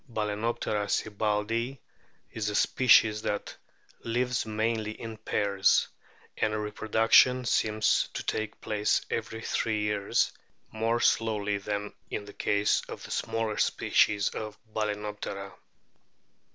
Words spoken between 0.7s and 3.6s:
sibbaldii is a species that